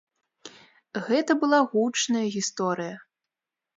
Гэта 1.09 1.31
была 1.43 1.59
гучная 1.75 2.25
гісторыя. 2.37 2.95